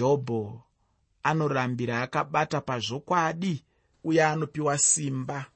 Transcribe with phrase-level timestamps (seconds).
[0.00, 0.62] jobho
[1.22, 3.64] anorambira akabata pazvokwadi
[4.04, 5.46] uye anopiwa simba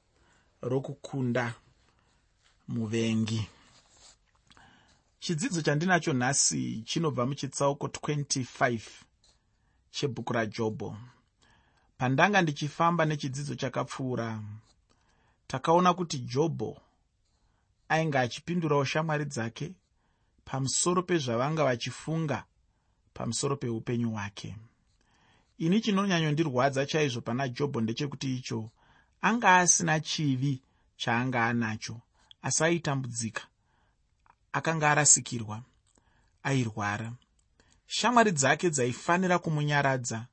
[0.61, 1.53] rokukunda
[2.67, 3.47] muvengi.
[5.19, 8.79] Chidzidzo chandinacho nhasi chinobva muchitsauko 25
[9.91, 10.97] chebhuku rajobho.
[11.97, 14.41] Pandanga ndichifamba nechidzidzo chakapfuura
[15.47, 16.77] takaona kuti jobho
[17.89, 19.73] ainge achipindurawo shamwari dzake
[20.45, 22.45] pamusoro pezvavanga vachifunga
[23.15, 24.55] pamusoro peupenyu hwake.
[25.57, 28.69] Ini chinonyanyondirwadza chaizvo pana jobho ndechekuti icho
[29.21, 30.61] anga asina chivi
[30.97, 32.01] chaanga anacho
[32.41, 33.41] asi aitambudzika
[34.51, 35.61] akanga arasikirwa
[36.43, 37.13] airwara.
[37.87, 40.25] Shamwari dzake dzaifanira kumunyaradza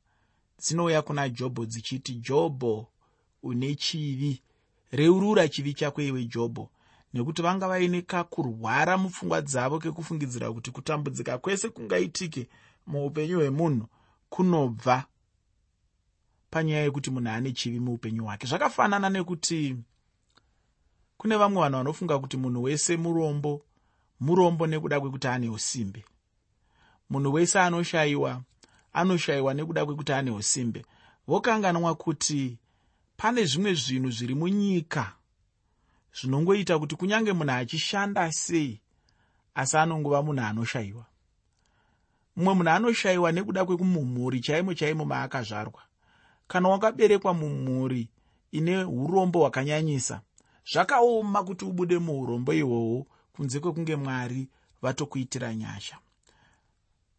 [0.58, 2.86] dzinouya kuna jobho dzichiti jobho
[3.42, 4.42] une chivi
[4.92, 6.70] reurura chivi chako iwe jobho.
[7.14, 12.48] Nekuti vanga vaine kakurwara mupfungwa dzavo kekufungidzira kuti kutambudzika kwese kungaitike
[12.86, 13.88] muupenyu hwemunhu
[14.30, 15.04] kunobva
[16.50, 18.46] panyaya yekuti munhu ane chivi muupenyu hwake.
[18.46, 19.76] Zvakafanana nekuti
[21.16, 23.62] kune vamwe vanhu vanofunga kuti munhu wese murombo
[24.20, 26.04] murombo nekuda kwekuti ane usimbe.
[27.10, 28.42] Munhu wese anoshayiwa
[28.92, 30.84] anoshayiwa nekuda kwekuti ane usimbe.
[31.26, 32.58] Vokanganwa kuti
[33.16, 35.14] pane zvimwe zvinhu zviri munyika
[36.14, 38.80] zvinongoita kuti kunyange munhu achishanda sei
[39.54, 41.11] asi anongova munhu anoshayiwa
[42.36, 45.82] mumwe munhu anoshayiwa nekuda kwekumumhuri chaimo chaimo maakazvarwa.
[46.48, 48.08] Kana wakaberekwa mumhuri
[48.52, 50.20] ine urombo hwakanyanyisa
[50.72, 54.48] zvakaoma kuti ubude muurombo ihwohwo kunze kwekunge mwari
[54.82, 55.98] vatokuitira nyasha.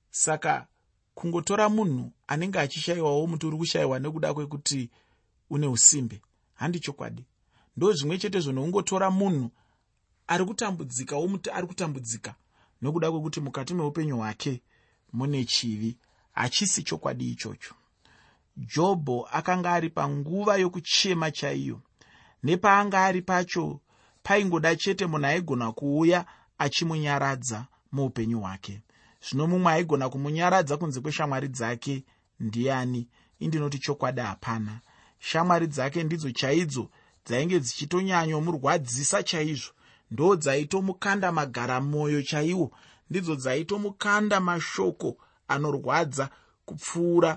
[0.10, 0.68] Saka
[1.16, 4.90] kungotora munhu anenge achishayiwawo muti uri kushayiwa nekuda kwekuti
[5.50, 6.22] une usimbe
[6.54, 7.26] handi chokwadi.
[7.78, 9.52] Ndo zvimwe chete zvonoungotora munhu
[10.28, 12.36] ari kutambudzika womuti ari kutambudzika
[12.82, 14.62] nokuda kwekuti mukati meupenyu hwake
[15.14, 15.98] mune chivi
[16.32, 17.76] hachisi chokwadi ichocho.
[18.58, 21.82] Jobho akanga ari panguva yokuchema chaiyo.
[22.44, 23.80] Nepaanga ari pacho
[24.24, 26.26] paingoda chete munhu aigona kuuya
[26.58, 28.82] achimunyaradza muupenyu hwake.
[29.30, 32.04] Zvino mumwe aigona kumunyaradza kunze kweshamwari dzake
[32.40, 33.08] ndiani?
[33.40, 34.80] Indinoti chokwadi hapana.
[35.20, 36.90] Shamwari dzake ndidzo chaidzo
[37.26, 39.72] dzainge dzichitonyanyomurwadzisa chaizvo.
[40.12, 42.72] Ndo dzaitomukanda magara mwoyo chaiwo
[43.10, 46.30] ndidzo dzaitomukanda mashoko anorwadza
[46.66, 47.32] kupfuura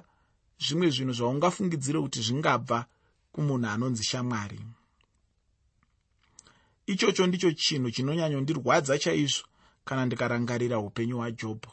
[0.65, 2.87] zvimwe zvinhu zvaungafungidzire kuti zvingabva
[3.32, 4.60] kumunhu anonzi shamwari
[6.87, 9.44] ichocho ndicho chinhu chinonyanyondirwadza chaizvo
[9.84, 11.72] kana ndikarangarira upenyu hwajobho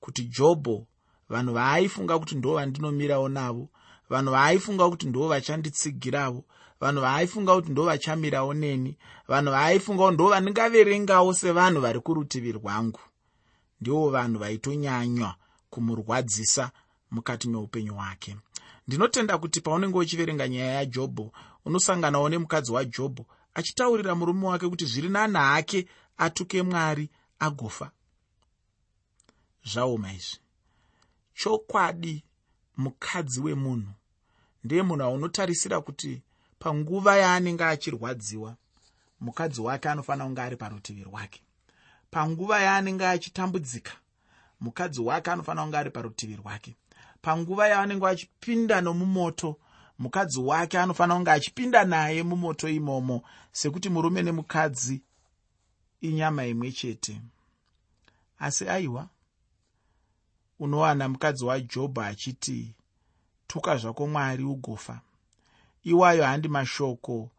[0.00, 0.86] kuti jobho
[1.28, 3.68] vanhu vaaifunga kuti ndo vandinomirawo navo
[4.10, 6.44] vanhu vaaifunga kuti ndo vachanditsigiravo
[6.80, 8.96] vanhu vaaifunga kuti ndo vachamirawo neni
[9.28, 13.00] vanhu vaaifunga kuti ndo vandingaverengawo sevanhu vari kurutivi rwangu
[13.80, 15.34] ndivo vanhu vaitonyanywa
[15.70, 16.70] kumurwadzisa
[17.10, 18.36] mukati meupenyu hwake.
[18.86, 21.32] Ndinotenda kuti paunenge uchiverenga nyaya yajobho
[21.64, 25.86] unosanganawo nemukadzi wajobho achitaurira murume wake kuti zviri nani hake
[26.16, 27.90] atuke mwari agofa.
[29.64, 30.38] Zvaoma izvi.
[31.34, 32.24] Chokwadi
[32.76, 33.92] mukadzi wemunhu
[34.64, 36.22] ndeye munhu aunotarisira kuti
[36.58, 38.56] panguva yaanenge achirwadziwa
[39.20, 41.43] mukadzi wake anofanira kunge ari parutivi rwake
[42.14, 43.92] panguva yaanenge achitambudzika
[44.60, 46.76] mukadzi wake anofanira kunge ari parutivi rwake.
[47.22, 49.56] Panguva yavanenge vachipinda nomumoto
[49.98, 55.02] mukadzi wake anofanira kunge achipinda naye mumoto imomo sekuti murume nemukadzi
[56.00, 57.20] inyama imwe chete.
[58.38, 59.08] Asi aiwa
[60.58, 62.74] unowana mukadzi wajobho achiti
[63.46, 65.00] tuka zvako mwari ugofa.
[65.84, 67.30] Iwayo handi mashoko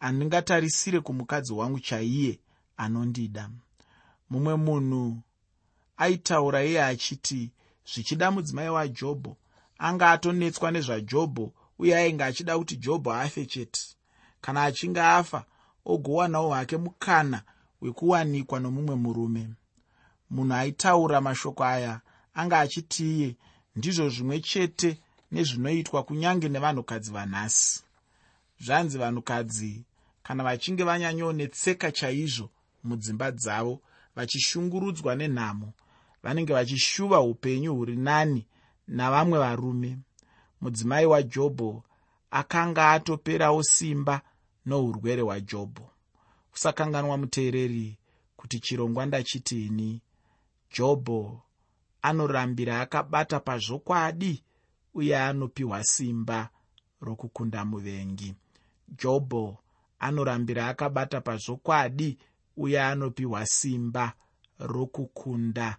[0.00, 2.38] andingatarisire kumukadzi wangu chaiye
[2.76, 3.50] anondida
[4.30, 5.22] mumwe munhu
[5.96, 7.50] aitaura iye achiti
[7.90, 9.36] zvichida mudzimai wajobho
[9.78, 13.80] anga atonetswa nezvajobho uye ainge achida kuti jobho afe chete?
[14.40, 15.44] Kana achinge afa
[15.84, 17.42] ogowanawo hake mukana
[17.80, 19.48] wekuwanikwa nomumwe murume.
[20.30, 22.00] Munhu aitaura mashoko aya
[22.34, 23.36] anga achiti iye
[23.76, 25.00] ndizvo zvimwe chete
[25.32, 27.82] nezvinoitwa kunyange nevanhukadzi vanhasi.
[28.60, 29.84] Zvanzi vanhukadzi
[30.22, 32.50] kana vachinge vanyanyonetseka chaizvo
[32.84, 33.80] mudzimba dzavo
[34.16, 35.72] vachishungurudzwa nenhamo
[36.22, 38.46] vanenge vachishuva upenyu huri nani
[38.88, 39.98] navamwe varume.
[40.60, 41.84] Mudzimai wajobho
[42.30, 44.22] akanga atoperawo simba
[44.66, 45.90] nourwere hwajobho.
[46.54, 47.98] Usakanganwa muteereri
[48.36, 50.02] kuti chirongwa ndachitini
[50.76, 51.42] jobho
[52.02, 54.42] anorambira akabata pazvokwadi
[54.94, 56.48] uye anopiwa simba
[57.00, 58.34] rokukunda muvengi.
[58.88, 59.58] Jobho
[59.98, 62.18] anorambira akabata pazvokwadi
[62.56, 64.12] uye anopiwa simba
[64.58, 65.76] rokukunda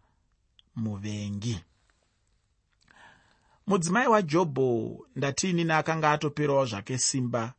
[0.76, 1.60] muvengi.
[3.68, 7.54] Mudzimai wajobho ndatiinini akanga atoperawo zvake simba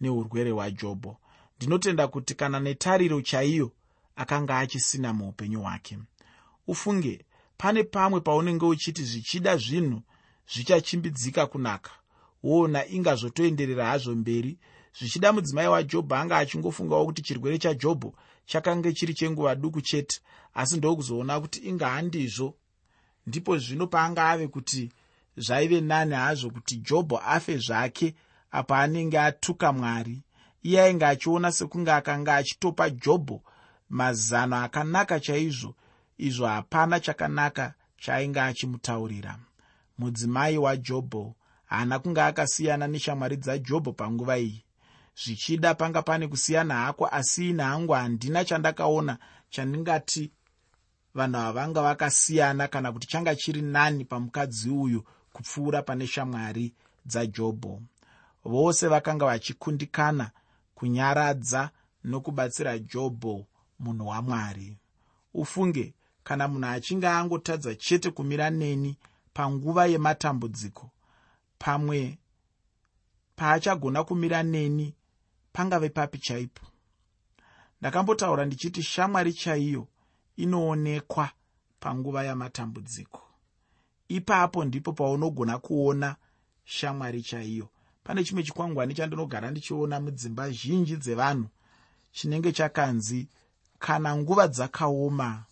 [0.00, 1.16] neurwere hwajobho.
[1.56, 3.72] Ndinotenda kuti kana netariro chaiyo
[4.16, 5.98] akanga achisina muupenyu hwake.
[6.66, 7.24] Ufunge
[7.56, 10.02] pane pamwe paunenge uchiti zvichida zvinhu
[10.52, 11.90] zvichachimbidzika kunaka
[12.42, 14.58] woona ingazvotoenderera hazvo mberi.
[14.98, 18.14] Zvichida mudzimai wajobho anga achingofungawo kuti chirwere chajobho
[18.46, 20.20] chakange chiri chenguva duku chete
[20.54, 22.54] asi ndokuzoona kuti inga handizvo
[23.26, 24.92] ndipo zvino paanga ave kuti
[25.36, 28.14] zvaive nani hazvo kuti jobho afe zvake
[28.50, 30.22] apa anenge atuka mwari
[30.62, 33.42] iye ainge achiona sekunge akanga achitopa jobho
[33.88, 35.74] mazano akanaka chaizvo
[36.18, 39.38] izvo hapana chakanaka chaainge achimutaurira.
[39.98, 44.63] Mudzimai wajobho haana kunge akasiyana neshamwari dzajobho panguva iyi
[45.16, 49.18] zvichida panga pane kusiyana hako asi ine hangu handina chandakaona
[49.50, 50.32] chandingati
[51.14, 56.74] vanhu havanga vakasiyana kana kuti changa chiri nani pamukadzi uyu kupfuura pane shamwari
[57.06, 57.82] dzajobho.
[58.44, 60.30] Vose vakanga vachikundikana
[60.74, 61.70] kunyaradza
[62.04, 63.46] nokubatsira jobho
[63.78, 64.76] munhu wamwari.
[65.34, 65.94] Ufunge
[66.24, 68.96] kana munhu achinge angotadza chete kumira neni
[69.34, 70.90] panguva yematambudziko
[71.58, 72.18] pamwe
[73.36, 74.94] paachagona kumira neni
[75.54, 76.66] pangave papi chaipo.
[77.80, 79.88] Ndakambotaura ndichiti shamwari chaiyo
[80.36, 81.30] inoonekwa
[81.80, 83.22] panguva yamatambudziko.
[84.08, 86.16] Ipapo ndipo paunogona kuona
[86.64, 87.68] shamwari chaiyo.
[88.04, 91.48] Pane chimwe chikwangwani chandinogara ndichiona mudzimba zhinji dzevanhu.
[92.12, 93.28] Chinenge chakanzi
[93.78, 95.44] kana nguva dzakaoma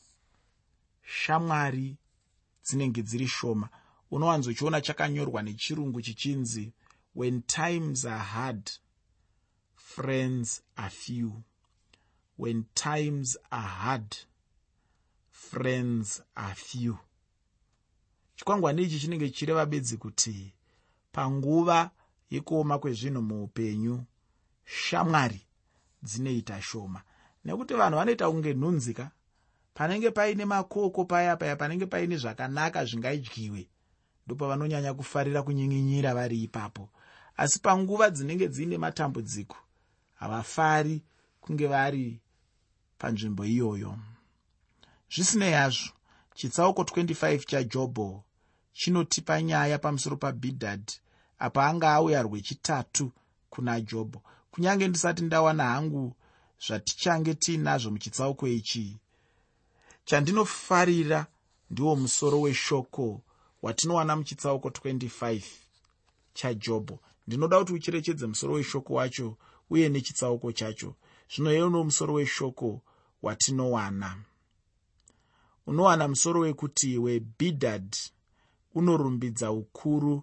[1.04, 1.96] shamwari
[2.64, 3.68] dzinenge dziri shoma.
[4.10, 6.72] Unowanzochiona chakanyorwa nechirungu chichinzi
[7.14, 8.70] when times are hard
[9.96, 11.42] friends are few.
[12.36, 14.16] When times are hard
[15.30, 16.98] friends are few.
[18.36, 20.54] Chikwangwani ichi chinenge chichireva bedzi kuti
[21.12, 21.90] panguva
[22.30, 24.04] yekuoma kwezvinhu muupenyu
[24.64, 25.46] shamwari
[26.02, 27.02] dzinoita shoma.
[27.44, 29.10] Nekuti vanhu vanoita kunge nhunzika
[29.74, 33.68] panenge paine makoko paya paya panenge paine zvakanaka zvingaidyiwe
[34.26, 36.88] ndopa vanonyanya kufarira kunyin'inyira vari ipapo.
[37.36, 39.56] Asi panguva dzinenge dziine matambudziko
[40.22, 41.02] havafari
[41.40, 42.20] kunge vari
[42.98, 43.98] panzvimbo iyoyo.
[45.14, 45.92] Zvisinei hazvo
[46.34, 48.24] chitsauko 25 chajobho
[48.72, 50.94] chinotipa nyaya pamusoro pabhidhadhi
[51.38, 53.12] apa anga auya rwechitatu
[53.50, 54.22] kuna jobho.
[54.50, 56.16] Kunyange ndisati ndawana hangu
[56.66, 58.96] zvatichange tiinazvo muchitsauko ichi
[60.04, 61.26] chandinofarira
[61.70, 63.22] ndiwo musoro weshoko
[63.62, 65.42] watinowana muchitsauko 25
[66.34, 66.98] chajobho.
[67.26, 69.36] Ndinoda kuti ucherechedze musoro weshoko wacho
[69.72, 70.94] uye nechitsauko chacho.
[71.34, 72.80] Zvino yeuno musoro weshoko
[73.22, 74.16] watinowana.
[75.66, 77.96] Unowana musoro wekuti webhidhad
[78.74, 80.22] unorumbidza ukuru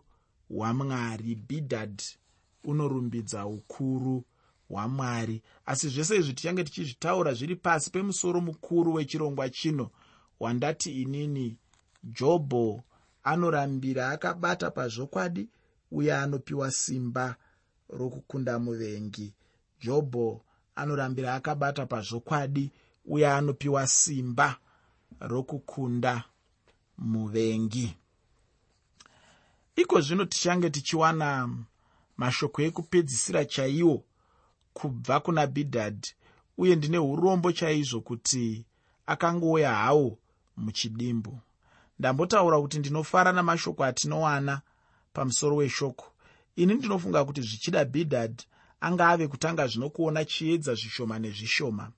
[0.49, 1.35] hwamwari.
[1.35, 2.01] Bhidhad
[2.63, 4.23] unorumbidza ukuru
[4.69, 5.41] hwamwari.
[5.65, 9.89] Asi zvese izvi tichange tichizvitaura zviri pasi pemusoro mukuru wechirongwa chino
[10.39, 11.57] wandati inini
[12.03, 12.83] jobho
[13.23, 15.49] anorambira akabata pazvokwadi
[15.91, 17.35] uye anopiwa simba
[17.89, 19.33] rokukunda muvengi.
[19.81, 20.41] Jobho
[20.75, 22.71] anorambira akabata pazvokwadi
[23.05, 24.57] uye anopiwa simba
[25.19, 26.23] rokukunda
[26.97, 27.95] muvengi.
[29.75, 31.49] Iko zvino tichange tichiwana
[32.17, 34.03] mashoko ekupedzisira chaiwo
[34.73, 36.13] kubva kuna bhidhadhi
[36.57, 38.65] uye ndine urombo chaizvo kuti
[39.05, 40.17] akangouya hawo
[40.57, 41.39] muchidimbu.
[41.99, 44.61] Ndambotaura kuti ndinofara namashoko atinowana
[45.13, 46.05] pamusoro weshoko
[46.59, 48.43] ini ndinofunga kuti zvichida bhidhadhi
[48.81, 51.91] anga ave kutanga zvino kuona chiedza zvishoma nezvishoma.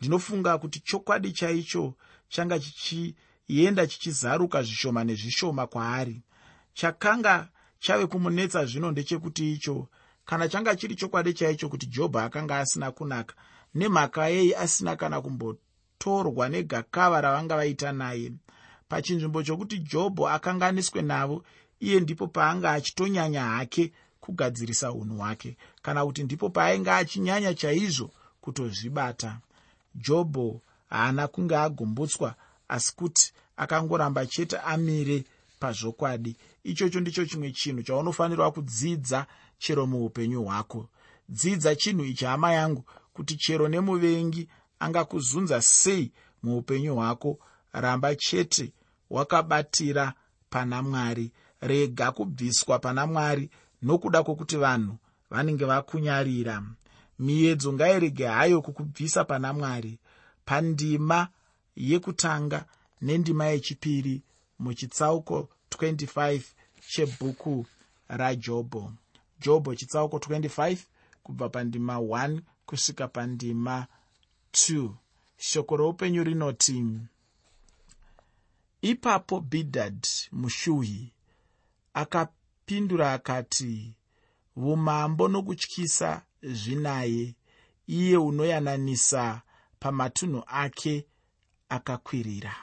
[0.00, 1.94] Ndinofunga kuti chokwadi chaicho
[2.28, 6.22] changa chichienda chichizaruka zvishoma nezvishoma kwaari.
[6.74, 7.48] Chakanga
[7.78, 9.88] chave kumunetsa zvino ndechekuti icho
[10.24, 13.34] kana changa chiri chokwadi chaicho kuti jobho akanga asina kunaka
[13.74, 18.32] nemhaka yei asina kana kumbotorwa negakava ravanga vaita naye?
[18.88, 21.44] Pachinzvimbo chokuti jobho akanganiswe navo
[21.80, 28.10] iye ndipo paanga achitonyanya hake kugadzirisa unhu hwake kana kuti ndipo paainge achinyanya chaizvo
[28.40, 29.38] kutozvibata.
[29.94, 30.60] Jobho
[30.90, 32.34] haana kunge agumbutswa
[32.68, 35.24] asi kuti akangoramba chete amire
[35.60, 36.36] pazvokwadi.
[36.64, 39.26] Ichocho ndicho chimwe chinhu chaunofanirwa kudzidza
[39.58, 40.88] chero muupenyu hwako.
[41.28, 44.48] Dzidza chinhu ichi hama yangu kuti chero nemuvengi
[44.78, 47.38] angakuzunza sei muupenyu hwako.
[47.72, 48.72] Ramba chete
[49.10, 50.12] wakabatira
[50.50, 51.32] pana mwari.
[51.60, 53.50] Rega kubviswa pana mwari
[53.82, 54.96] nokuda kwokuti vanhu
[55.30, 56.62] vanenge vakunyarira.
[57.18, 59.98] Miedzo ngairege hayo kukubvisa pana mwari
[60.44, 61.28] pandima
[61.76, 62.64] yekutanga
[63.00, 64.22] nendima yechipiri
[64.58, 66.42] muchitsauko 25
[66.88, 67.66] chebhuku
[68.08, 68.92] rajobho
[69.40, 69.74] jobho.
[69.74, 70.78] Chitsauko 25
[71.22, 73.86] kubva pandima 1 kusvika pandima
[74.52, 74.90] 2
[75.36, 76.84] shoko roupenyu rinoti
[78.82, 81.12] ipapo bhidhad mushuhi
[82.68, 83.94] akapindura akati
[84.56, 87.34] umambo nokutyisa zvinaye
[87.86, 89.42] iye unoyananisa
[89.80, 91.06] pamatunhu ake
[91.68, 92.54] akakwirira.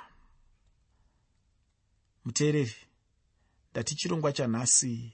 [2.25, 2.75] Muteereri
[3.71, 5.13] ndati chirongwa chanhasi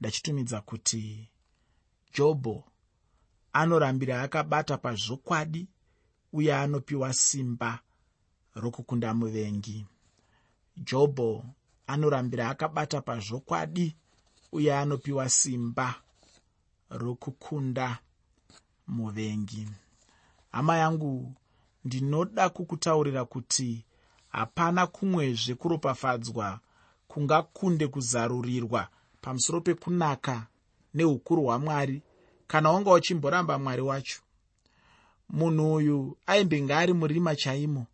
[0.00, 1.30] ndachitumidza kuti
[2.14, 2.64] jobho
[3.52, 5.68] anorambira akabata pazvokwadi
[6.32, 7.80] uye anopiwa simba
[8.54, 9.86] rokukunda muvengi.
[10.76, 11.44] Jobho
[11.86, 13.96] anorambira akabata pazvokwadi
[14.54, 15.94] uye anopiwa simba
[16.90, 17.98] rokukunda
[18.86, 19.68] muvengi.
[20.52, 21.34] Hama yangu
[21.84, 23.84] ndinoda kukutaurira kuti
[24.28, 26.60] hapana kumwezve kuropafadzwa
[27.08, 28.88] kungakunde kuzarurirwa
[29.20, 30.46] pamusoro pekunaka
[30.94, 32.02] neukuru hwamwari
[32.46, 34.20] kana wanga uchimboramba mwari wacho.
[35.28, 37.86] Munhu uyu aimbenge ari murima chaimo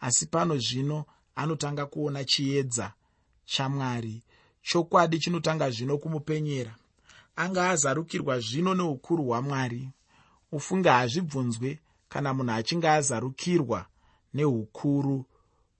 [0.00, 1.04] asi pano zvino
[1.34, 2.92] anotanga kuona chiedza
[3.44, 4.22] chamwari
[4.62, 6.74] chokwadi chinotanga zvino kumupenyera.
[7.36, 9.88] Anga azarukirwa zvino neukuru hwamwari.
[10.52, 11.78] Ufunge hazvibvunzwe
[12.08, 13.86] kana munhu achinge azarukirwa
[14.34, 15.24] neukuru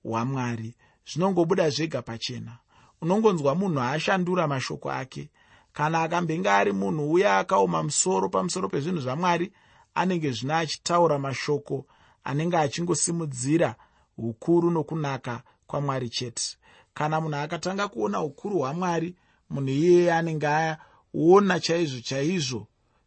[0.05, 0.75] hwamwari.
[1.07, 2.59] Zvinongobuda zvega pachena.
[3.01, 5.31] Unongonzwa munhu ashandura mashoko ake.
[5.73, 9.53] Kana akambenge ari munhu uya akaoma musoro pamusoro pezvinhu zvamwari
[9.95, 11.87] anenge zvino achitaura mashoko
[12.25, 13.75] anenge achingosimudzira
[14.19, 16.57] ukuru nokunaka kwamwari chete
[16.95, 19.17] kana munhu akatanga kuona ukuru hwamwari
[19.51, 22.67] munhu iyeye anenge aona chaizvo chaizvo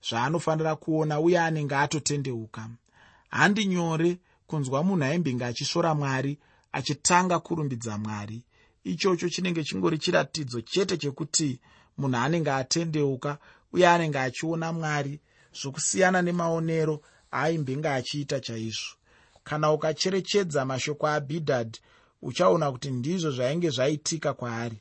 [0.09, 2.69] zvaanofanira kuona uye anenge atotendeuka.
[3.29, 6.39] Handi nyore kunzwa munhu aimbenge achisvora mwari
[6.71, 8.43] achitanga kurumbidza mwari.
[8.83, 11.59] Ichocho chinenge chingori chiratidzo chete chekuti
[11.97, 13.37] munhu anenge atendeuka
[13.73, 15.19] uye anenge achiona mwari
[15.61, 17.01] zvokusiyana nemaonero
[17.33, 18.95] aaimbenge achiita chaizvo.
[19.43, 21.79] Kana ukacherechedza mashoko abhidhadhi
[22.27, 24.79] uchaona kuti ndizvo zvainge zvaitika kwaari.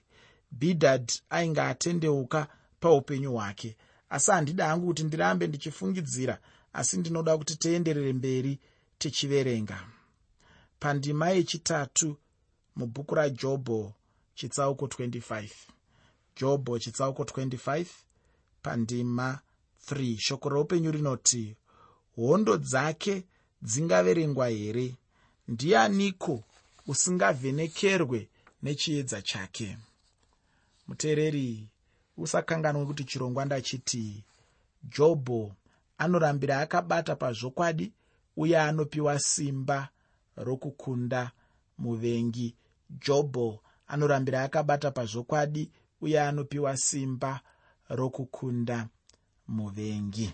[0.59, 2.41] Bhidhadhi ainge atendeuka
[2.81, 3.77] paupenyu hwake.
[4.15, 6.39] Asi handidi hangu kuti ndirambe ndichifungidzira
[6.73, 8.59] asi ndinoda kuti tienderere mberi
[8.99, 9.79] tichiverenga
[10.81, 12.17] pandima yechitatu
[12.77, 13.93] mubhuku rajobho
[14.35, 15.49] chitsauko 25
[16.41, 17.87] jobho chitsauko 25
[18.63, 19.41] pandima
[19.91, 21.57] 3 shoko roupenyu rinoti
[22.17, 23.25] hondo dzake
[23.63, 24.95] dzingaverengwa here?
[25.49, 26.45] Ndianiko
[26.87, 28.29] usingavhenekerwe
[28.63, 29.79] nechiedza chake.
[30.89, 31.69] Muteereri
[32.17, 34.25] usakanganwe kuti chirongwa ndachiti
[34.83, 35.55] jobho
[35.99, 37.93] anorambira akabata pazvokwadi
[38.37, 39.89] uye anopiwa simba
[40.37, 41.31] rokukunda
[41.79, 42.57] muvengi.
[42.91, 47.41] Jobho anorambira akabata pazvokwadi uye anopiwa simba
[47.89, 48.89] rokukunda
[49.49, 50.33] muvengi.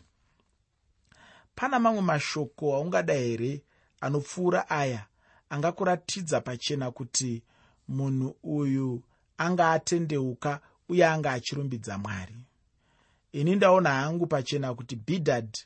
[1.55, 3.63] Pana mamwe mashoko aungada here
[4.01, 5.07] anopfuura aya
[5.51, 7.43] angakuratidza pachena kuti
[7.89, 9.03] munhu uyu
[9.39, 12.37] anga atendeuka uye anga achirumbidza mwari.
[13.33, 15.59] Ini ndaona hangu pachena kuti bhidhad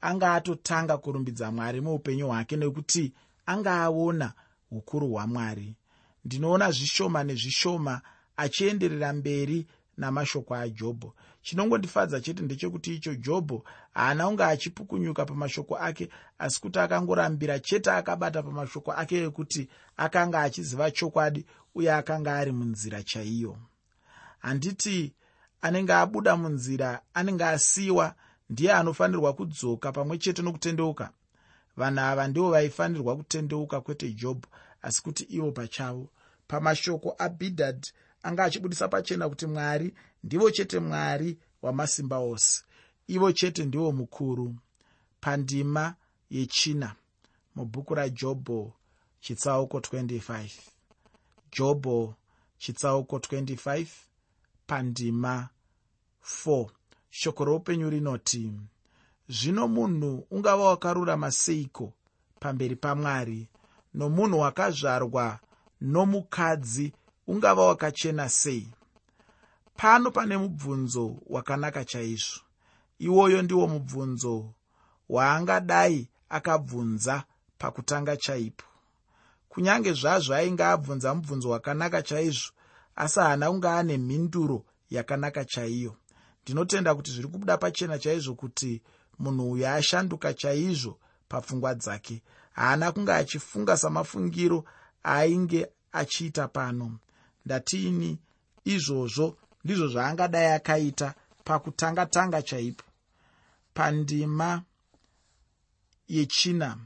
[0.00, 3.12] anga atotanga kurumbidza mwari muupenyu hwake nekuti
[3.46, 4.32] anga aona
[4.70, 5.76] ukuru hwamwari.
[6.24, 8.00] Ndinoona zvishoma nezvishoma
[8.36, 11.14] achienderera mberi namashoko ajobho
[11.44, 16.08] chinongondifadza chete ndechekuti icho jobho haana kunge achipukunyuka pamashoko ake
[16.38, 23.02] asi kuti akangorambira chete akabata pamashoko ake ekuti akanga achiziva chokwadi uye akanga ari munzira
[23.02, 23.56] chaiyo.
[24.38, 25.12] Handiti
[25.62, 28.14] anenge abuda munzira anenge asiyiwa
[28.50, 31.10] ndiye anofanirwa kudzoka pamwe chete nokutendeuka.
[31.76, 34.48] Vanhu ava ndivo vaifanirwa kutendeuka kwete jobho
[34.82, 36.08] asi kuti ivo pachavo.
[36.48, 42.62] Pamashoko abhidhadhi anga achibudisa pachena kuti mwari ndivo chete mwari wamasimba ose.
[43.14, 44.54] Ivo chete ndivo mukuru.
[45.20, 45.94] Pandima
[46.30, 46.94] yechina
[47.54, 48.72] mubhuku rajobho
[49.20, 50.48] chitsauko 25
[51.52, 52.14] jobho
[52.58, 53.86] chitsauko 25
[54.66, 55.48] pandima
[56.44, 56.68] 4
[57.10, 58.52] shoko roupenyu rinoti
[59.28, 61.92] zvino munhu ungava wakarurama seiko
[62.40, 63.48] pamberi pamwari
[63.94, 65.38] nomunhu wakazvarwa
[65.80, 66.92] nomukadzi
[67.26, 68.68] ungava wakachena sei
[69.76, 72.40] pano pane mubvunzo wakanaka chaizvo.
[72.98, 74.54] Iwoyo ndiwo mubvunzo
[75.08, 77.24] waangadai akabvunza
[77.58, 78.64] pakutanga chaipo.
[79.48, 82.52] Kunyange zvazvo ainge abvunza mubvunzo wakanaka chaizvo
[82.96, 85.96] asi haana kunge ane mhinduro yakanaka chaiyo.
[86.42, 88.82] Ndinotenda kuti zviri kubuda pachena chaizvo kuti
[89.18, 92.22] munhu uyu ashanduka chaizvo papfungwa dzake.
[92.52, 94.64] Haana kunge achifunga samafungiro
[95.02, 96.98] ainge achiita pano.
[97.44, 98.18] Ndatiini
[98.64, 102.84] izvozvo ndizvo zvaangadai akaita pakutanga tanga chaipo.
[103.74, 104.62] Pandima
[106.08, 106.78] yechina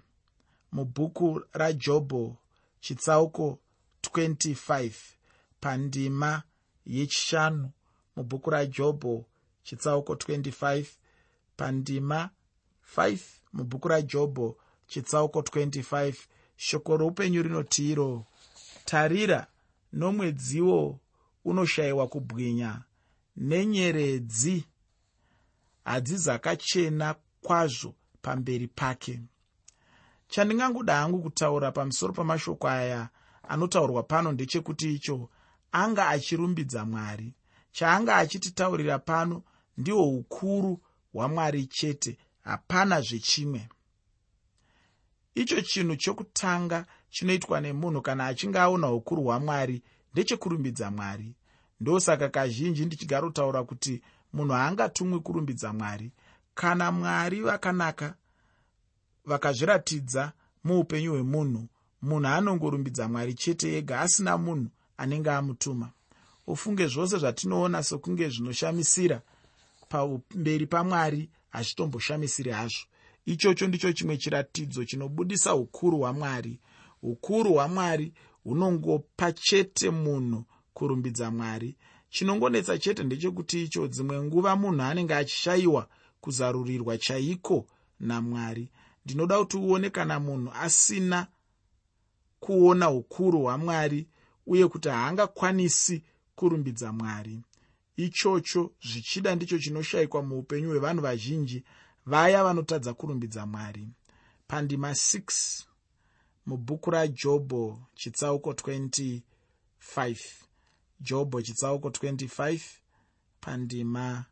[0.73, 2.37] mubhuku rajobho
[2.81, 3.59] chitsauko
[4.03, 4.93] 25
[5.61, 6.43] pandima
[6.87, 7.71] yechishanu
[8.17, 9.25] mubhuku rajobho
[9.63, 10.85] chitsauko 25
[11.57, 12.31] pandima
[12.97, 13.19] 5
[13.53, 14.57] mubhuku rajobho
[14.87, 16.15] chitsauko 25
[16.57, 18.25] shoko roupenyu rinoti iro
[18.85, 19.47] tarira
[19.93, 21.01] nomwedziwo
[21.49, 22.83] unoshayiwa kubwinya
[23.37, 24.65] nenyeredzi.
[25.85, 29.21] Hadzizakachena kwazvo pamberi pake.
[30.29, 33.09] Chandingangoda hangu kutaura pamusoro pamashoko aya
[33.49, 35.31] anotaurwa pano ndechekuti icho
[35.73, 37.35] anga achirumbidza mwari.
[37.73, 39.43] Chaanga achititaurira pano
[39.77, 40.81] ndihwo ukuru
[41.13, 43.69] hwamwari chete hapana zvechimwe.
[45.35, 51.35] Icho chinhu chokutanga chinoitwa nemunhu kana achinge aona ukuru hwamwari ndechekurumbidza mwari.
[51.81, 56.11] Ndosaka kazhinji ndichigara kutaura kuti munhu haangatumwi kurumbidza mwari.
[56.55, 58.15] Kana mwari vakanaka
[59.25, 60.33] vakazviratidza
[60.65, 61.69] muupenyu hwemunhu
[62.03, 65.91] munhu anongorumbidza mwari chete yega asina munhu anenge amutuma.
[66.47, 69.21] Ufunge zvose zvatinoona sokunge zvinoshamisira
[69.89, 72.85] pamberi pamwari hazvitomboshamisiri hazvo.
[73.27, 76.61] Ichocho ndicho chimwe chiratidzo chinobudisa ukuru hwamwari.
[77.03, 78.13] Ukuru hwamwari
[78.49, 81.77] hunongopa chete munhu kurumbidza mwari.
[82.11, 85.89] Chinongonetsa chete ndechekuti icho dzimwe nguva munhu anenge achishayiwa
[86.21, 87.67] kuzarurirwa chaiko
[88.01, 88.71] namwari
[89.05, 91.27] ndinoda kuti uone kana munhu asina
[92.41, 94.07] kuona ukuru hwamwari
[94.47, 96.03] uye kuti haangakwanisi
[96.35, 97.43] kurumbidza mwari.
[97.97, 101.65] Ichocho zvichida ndicho chinoshayikwa muupenyu hwevanhu vazhinji
[102.07, 103.89] vaya vanotadza kurumbidza mwari.
[104.47, 105.68] Pandima 6
[106.49, 109.21] mubhuku rajobho chitsauko 25
[111.01, 112.61] jobho chitsauko 25
[113.41, 114.25] pandima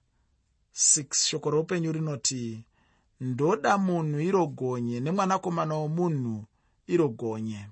[0.74, 2.64] 6 shoko roupenyu rinoti
[3.20, 6.44] ndoda munhu iro gonye nemwanakomana womunhu
[6.86, 7.68] iro gonye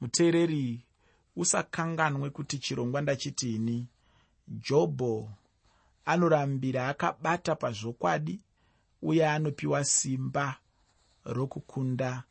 [0.00, 0.84] muteereri
[1.36, 3.86] usakanganwe kuti chirongwa ndachitini
[4.48, 5.30] jobho
[6.04, 8.40] anorambira akabata pazvokwadi
[9.02, 10.56] uye anopiwa simba
[11.24, 12.24] rokukunda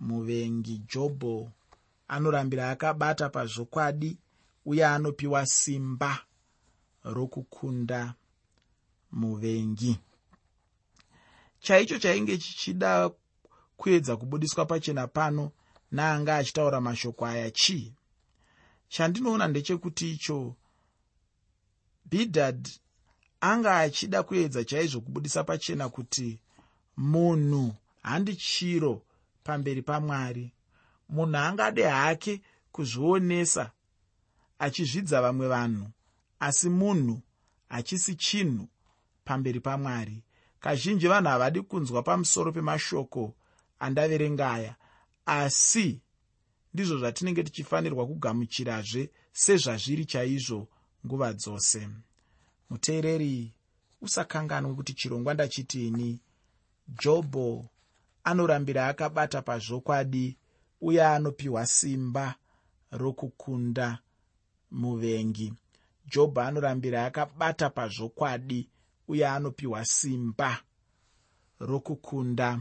[0.00, 1.50] muvengi jobho
[2.08, 4.16] anorambira akabata pazvokwadi
[4.66, 6.18] uye anopiwa simba
[7.04, 8.14] rokukunda
[9.12, 9.98] muvengi.
[11.60, 13.10] Chaicho chainge chichida
[13.76, 15.50] kuedza kubudiswa pachena pano
[15.90, 17.92] naanga achitaura mashoko aya chii?
[18.88, 20.54] Chandinoona ndechekuti icho
[22.10, 22.68] bhidhad
[23.40, 26.38] anga achida kuedza chaizvo kubudisa pachena kuti
[26.96, 29.02] munhu handi chiro
[29.46, 30.52] pamberi pamwari.
[31.08, 32.40] Munhu angade hake
[32.72, 33.70] kuzvionesa
[34.58, 35.86] achizvidza vamwe vanhu
[36.40, 37.20] asi munhu
[37.68, 38.68] hachisi chinhu
[39.24, 40.22] pamberi pamwari.
[40.60, 43.34] Kazhinji vanhu havadi kunzwa pamusoro pemashoko
[43.78, 44.74] andaverengaya
[45.26, 46.00] asi
[46.74, 50.68] ndizvo zvatinenge tichifanirwa kugamuchirazve sezvazviri chaizvo
[51.06, 51.88] nguva dzose.
[52.70, 53.54] Muteereri
[54.00, 56.20] usakanganwe kuti chirongwa ndachitini
[57.02, 57.68] jobho
[58.26, 60.36] anorambira akabata pazvokwadi
[60.80, 62.34] uye anopiwa simba
[62.90, 63.98] rokukunda
[64.70, 65.52] muvengi.
[66.10, 68.68] Jobho anorambira akabata pazvokwadi
[69.08, 70.60] uye anopiwa simba
[71.60, 72.60] rokukunda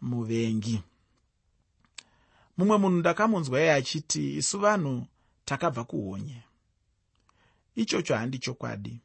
[0.00, 0.82] muvengi.
[2.56, 5.06] Mumwe munhu ndakamunzwa iye achiti isu vanhu
[5.44, 6.42] takabva kuhonye.
[7.74, 9.00] Ichocho handi chokwadi.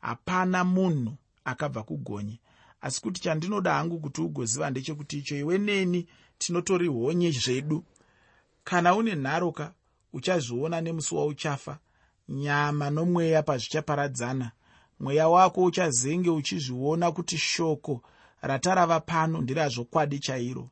[0.00, 2.38] Hapana munhu akabva kugonye
[2.82, 6.06] asi kuti chandinoda hangu kuti ugoziva ndechekuti icho iwe neni
[6.38, 7.84] tinotori honye zvedu.
[8.64, 9.72] Kana une nharoka
[10.12, 11.78] uchazviona nemusi wauchafa.
[12.28, 14.50] Nyama nomweya pazvichaparadzana.
[15.00, 18.02] Mweya wako uchazenge uchizviona kuti shoko
[18.42, 20.68] ratarava pano ndirazvokwadi chairo.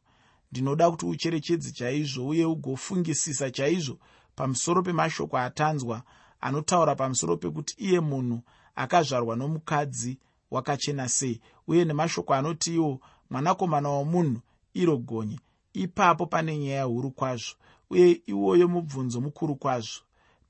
[0.52, 3.98] Ndinoda kuti ucherechedze chaizvo uye ugofungisisa chaizvo
[4.36, 6.02] pamusoro pemashoko atanzwa
[6.40, 8.40] anotaura pamusoro pekuti iye munhu
[8.76, 10.18] akazvarwa nomukadzi
[10.50, 14.40] wakachena sei uye nemashoko anoti iwo mwanakomana womunhu
[14.74, 15.38] iro gonye.
[15.72, 17.54] Ipapo pane nyaya huru kwazvo
[17.90, 20.00] uye iwoyo mubvunzo mukuru kwazvo.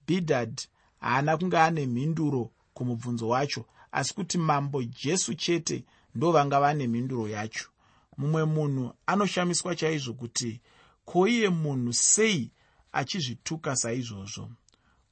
[0.07, 0.69] Bhidhadhi
[1.01, 7.29] haana kunge ane mhinduro kumubvunzo wacho asi kuti mambo jesu chete ndo vanga vane mhinduro
[7.29, 7.69] yacho.
[8.19, 10.61] Mumwe munhu anoshamiswa chaizvo kuti
[11.05, 12.51] ko iye munhu sei
[12.93, 14.51] achizvituka saizvozvo?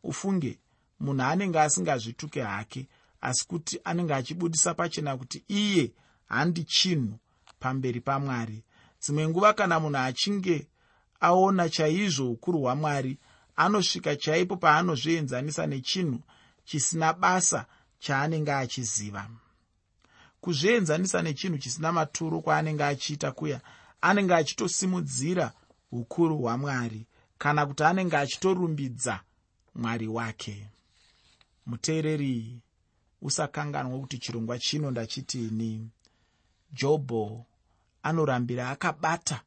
[0.03, 0.59] Ufunge
[1.01, 2.88] munhu anenge asingazvituke hake
[3.21, 5.93] asi kuti anenge achibudisa pachena kuti iye
[6.29, 7.19] handi chinhu
[7.61, 8.65] pamberi pamwari.
[9.01, 10.67] Dzimwe nguva kana munhu achinge
[11.21, 13.19] aona chaizvo ukuru hwamwari
[13.57, 16.21] anosvika chaipo paanozvienzanisa nechinhu
[16.65, 17.67] chisina basa
[17.99, 19.31] chaanenge achiziva.
[20.41, 23.61] Kuzvienzanisa nechinhu chisina maturo kwaanenge achiita kuya
[24.01, 25.53] anenge achitosimudzira
[25.93, 27.07] ukuru hwamwari
[27.39, 29.21] kana kuti anenge achitorumbidza
[29.75, 30.67] mwari wake.
[31.67, 32.61] Muteereri
[33.23, 35.89] usakanganwa kuti chirongwa chino ndachitini
[36.73, 37.47] jobho
[38.03, 39.43] anorambira akabata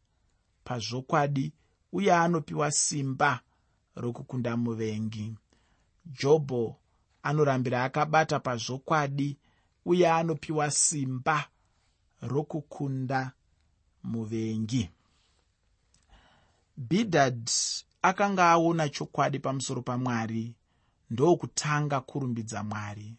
[0.64, 1.52] pazvokwadi
[1.94, 3.40] uye anopiwa simba
[3.96, 5.36] rokukunda muvengi.
[6.06, 6.76] Jobho
[7.24, 9.38] anorambira akabata pazvokwadi
[9.86, 11.48] uye anopiwa simba
[12.22, 13.32] rokukunda
[14.04, 14.90] muvengi.
[16.78, 17.50] Bhidhad
[18.02, 20.56] akanga aona chokwadi pamusoro pamwari
[21.10, 23.16] ndokutanga kurumbidza mwari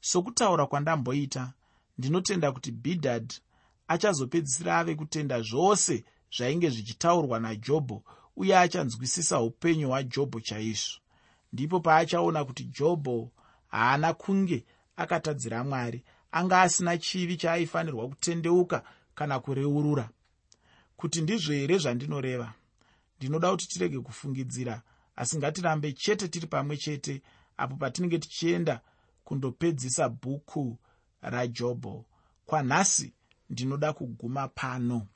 [0.00, 1.52] sokutaura kwandamboita
[1.98, 3.34] ndinotenda kuti bhidhad
[3.88, 6.04] achazopedzisira ave kutenda zvose
[6.36, 8.02] zvainge zvichitaurwa najobho
[8.36, 11.00] uye achanzwisisa upenyu hwajobho chaizvo.
[11.52, 13.30] Ndipo paachaona kuti jobho
[13.68, 14.64] haana kunge
[14.96, 18.82] akatadzira mwari anga asina chivi chaaifanirwa kutendeuka
[19.14, 20.08] kana kureurura.
[20.96, 22.52] Kuti ndizvo here zvandinoreva?
[23.18, 24.82] Ndinoda kuti tirege kufungidzira
[25.16, 27.22] asi ngatirambe chete tiri pamwe chete
[27.56, 28.80] apo patinenge tichienda
[29.32, 30.78] kundopedzisa bhuku
[31.20, 32.04] rajobho
[32.46, 33.12] kwanhasi
[33.50, 35.06] ndinoda kuguma pano.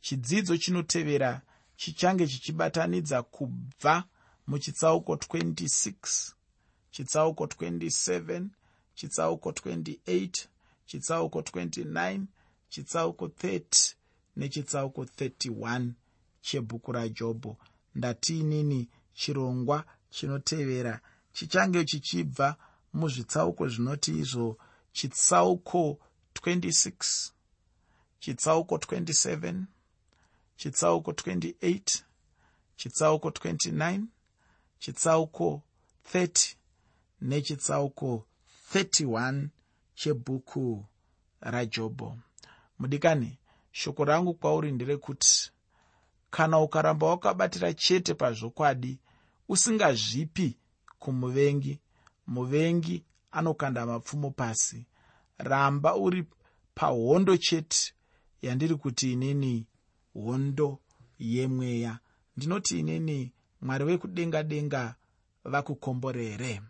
[0.00, 1.42] Chidzidzo chinotevera
[1.76, 4.04] chichange chichibatanidza kubva
[4.46, 6.32] muchitsauko 26
[6.90, 8.46] chitsauko 27
[8.94, 10.46] chitsauko 28
[10.86, 12.20] chitsauko 29
[12.68, 13.94] chitsauko 30
[14.36, 15.90] nechitsauko 31
[16.40, 17.56] chebhuku rajobho
[17.94, 21.00] ndatiinini chirongwa chinotevera
[21.32, 22.56] chichange chichibva
[22.92, 24.58] muzvitsauko zvinoti izvo
[24.92, 25.98] chitsauko
[26.34, 27.30] 26
[28.20, 29.62] chitsauko 27
[30.56, 32.02] chitsauko 28
[32.76, 34.02] chitsauko 29
[34.78, 35.62] chitsauko
[36.14, 36.54] 30
[37.20, 38.26] nechitsauko
[38.74, 39.48] 31
[39.94, 40.84] chebhuku
[41.40, 42.18] rajobho
[42.78, 43.38] mudikani
[43.72, 45.52] shoko rangu kwauri nderekuti
[46.30, 48.98] kana ukaramba wakabatira chete pazvokwadi
[49.48, 50.56] usingazvipi
[50.98, 51.78] kumuvengi
[52.26, 54.86] muvengi anokanda mapfumo pasi.
[55.38, 56.24] Ramba uri
[56.74, 57.92] pahondo chete
[58.42, 59.66] yandiri kuti inini
[60.14, 60.78] hondo
[61.18, 61.98] yemweya.
[62.36, 64.94] Ndinoti inini mwari wekudenga denga
[65.44, 66.62] vakukomborere